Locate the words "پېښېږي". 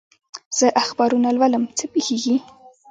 1.93-2.35